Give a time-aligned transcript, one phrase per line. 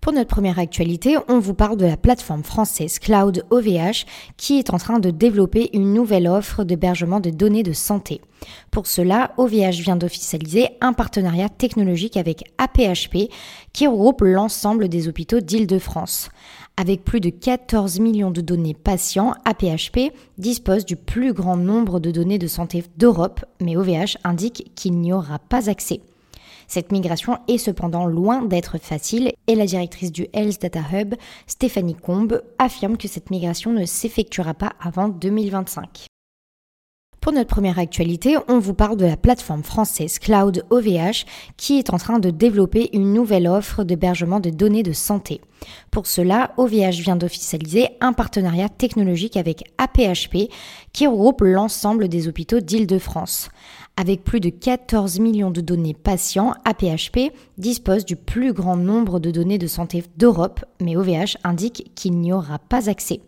[0.00, 4.06] pour notre première actualité, on vous parle de la plateforme française Cloud OVH
[4.38, 8.22] qui est en train de développer une nouvelle offre d'hébergement de données de santé.
[8.70, 13.30] Pour cela, OVH vient d'officialiser un partenariat technologique avec APHP
[13.74, 16.30] qui regroupe l'ensemble des hôpitaux d'Île-de-France.
[16.78, 22.10] Avec plus de 14 millions de données patients, APHP dispose du plus grand nombre de
[22.10, 26.00] données de santé d'Europe, mais OVH indique qu'il n'y aura pas accès.
[26.70, 31.16] Cette migration est cependant loin d'être facile et la directrice du Health Data Hub,
[31.48, 36.09] Stéphanie Combe, affirme que cette migration ne s'effectuera pas avant 2025.
[37.20, 41.26] Pour notre première actualité, on vous parle de la plateforme française Cloud OVH
[41.58, 45.42] qui est en train de développer une nouvelle offre d'hébergement de données de santé.
[45.90, 50.50] Pour cela, OVH vient d'officialiser un partenariat technologique avec APHP
[50.94, 53.50] qui regroupe l'ensemble des hôpitaux d'Île-de-France.
[53.98, 59.30] Avec plus de 14 millions de données patients, APHP dispose du plus grand nombre de
[59.30, 63.20] données de santé d'Europe, mais OVH indique qu'il n'y aura pas accès.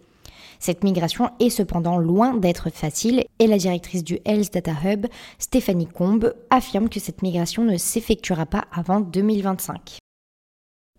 [0.64, 5.08] Cette migration est cependant loin d'être facile et la directrice du Health Data Hub,
[5.40, 9.98] Stéphanie Combe, affirme que cette migration ne s'effectuera pas avant 2025.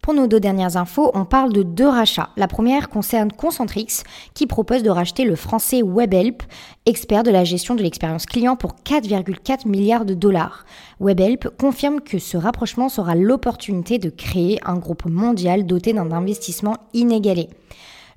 [0.02, 2.31] Pour nos deux dernières infos, on parle de deux rachats.
[2.36, 6.44] La première concerne Concentrix, qui propose de racheter le français WebHelp,
[6.86, 10.66] expert de la gestion de l'expérience client pour 4,4 milliards de dollars.
[11.00, 16.75] WebHelp confirme que ce rapprochement sera l'opportunité de créer un groupe mondial doté d'un investissement
[16.94, 17.48] inégalé.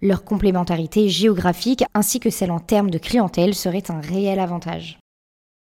[0.02, 4.98] Leur complémentarité géographique ainsi que celle en termes de clientèle serait un réel avantage.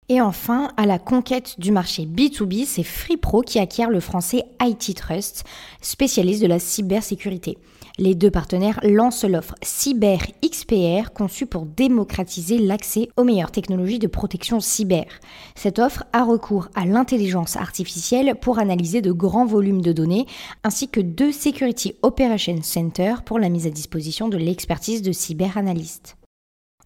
[0.09, 4.97] Et enfin, à la conquête du marché B2B, c'est FreePro qui acquiert le français IT
[4.97, 5.45] Trust,
[5.81, 7.59] spécialiste de la cybersécurité.
[7.99, 14.07] Les deux partenaires lancent l'offre Cyber XPR conçue pour démocratiser l'accès aux meilleures technologies de
[14.07, 15.07] protection cyber.
[15.55, 20.27] Cette offre a recours à l'intelligence artificielle pour analyser de grands volumes de données
[20.65, 26.17] ainsi que deux Security Operations Center pour la mise à disposition de l'expertise de cyberanalystes.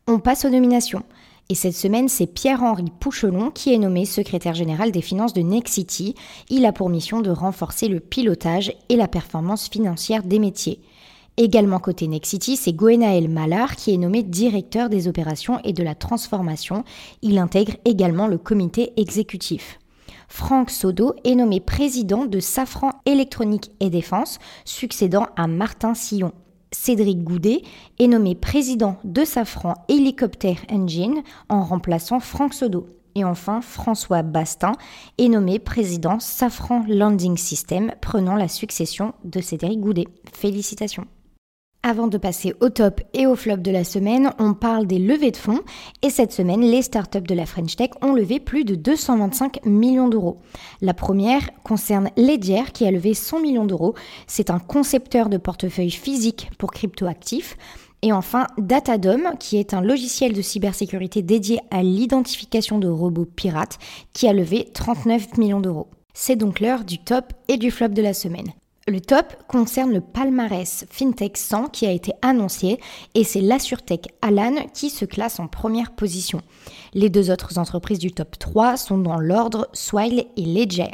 [0.07, 1.03] On passe aux nominations.
[1.51, 6.15] Et cette semaine, c'est Pierre-Henri Pouchelon qui est nommé secrétaire général des finances de Nexity.
[6.49, 10.81] Il a pour mission de renforcer le pilotage et la performance financière des métiers.
[11.37, 15.95] Également côté Nexity, c'est Goenaël Malard qui est nommé directeur des opérations et de la
[15.95, 16.85] transformation.
[17.21, 19.79] Il intègre également le comité exécutif.
[20.29, 26.33] Franck Sodo est nommé président de Safran Électronique et Défense, succédant à Martin Sillon.
[26.75, 27.63] Cédric Goudet
[27.99, 32.89] est nommé président de Safran Helicopter Engine en remplaçant Franck Sodo.
[33.15, 34.73] Et enfin, François Bastin
[35.19, 40.09] est nommé président Safran Landing System, prenant la succession de Cédric Goudet.
[40.33, 41.07] Félicitations.
[41.87, 45.33] Avant de passer au top et au flop de la semaine, on parle des levées
[45.33, 45.61] de fonds.
[46.01, 50.09] Et cette semaine, les startups de la French Tech ont levé plus de 225 millions
[50.09, 50.39] d'euros.
[50.81, 53.95] La première concerne Ledger qui a levé 100 millions d'euros.
[54.27, 57.59] C'est un concepteur de portefeuille physique pour cryptoactifs.
[58.01, 63.79] Et enfin, Datadom, qui est un logiciel de cybersécurité dédié à l'identification de robots pirates,
[64.15, 65.89] qui a levé 39 millions d'euros.
[66.15, 68.55] C'est donc l'heure du top et du flop de la semaine.
[68.87, 72.79] Le top concerne le palmarès FinTech 100 qui a été annoncé
[73.15, 76.43] et c'est l'AssurTech Alan qui se classe en première position.
[76.93, 80.93] Les deux autres entreprises du top 3 sont dans l'ordre Swile et Ledger.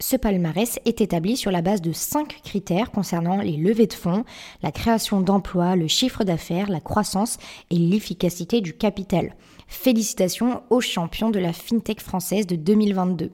[0.00, 4.24] Ce palmarès est établi sur la base de 5 critères concernant les levées de fonds,
[4.64, 7.36] la création d'emplois, le chiffre d'affaires, la croissance
[7.70, 9.36] et l'efficacité du capital.
[9.68, 13.30] Félicitations aux champions de la FinTech française de 2022.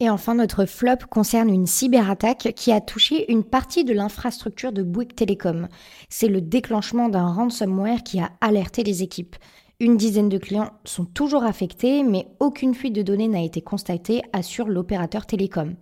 [0.00, 4.84] Et enfin, notre flop concerne une cyberattaque qui a touché une partie de l'infrastructure de
[4.84, 5.66] Bouygues Telecom.
[6.08, 9.34] C'est le déclenchement d'un ransomware qui a alerté les équipes.
[9.80, 14.22] Une dizaine de clients sont toujours affectés, mais aucune fuite de données n'a été constatée,
[14.32, 15.74] assure l'opérateur télécom.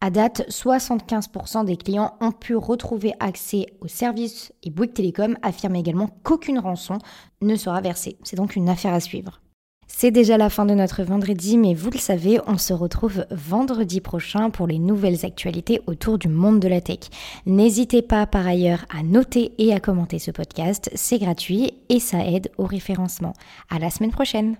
[0.00, 5.74] À date, 75% des clients ont pu retrouver accès au service et Bouygues Telecom affirme
[5.74, 6.98] également qu'aucune rançon
[7.42, 8.16] ne sera versée.
[8.22, 9.40] C'est donc une affaire à suivre.
[9.88, 14.00] C'est déjà la fin de notre vendredi, mais vous le savez, on se retrouve vendredi
[14.00, 16.98] prochain pour les nouvelles actualités autour du monde de la tech.
[17.46, 22.26] N'hésitez pas par ailleurs à noter et à commenter ce podcast, c'est gratuit et ça
[22.26, 23.32] aide au référencement.
[23.70, 24.56] À la semaine prochaine!